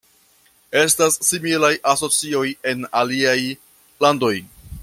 [0.79, 3.39] Estas similaj asocioj en aliaj
[4.07, 4.35] landoj.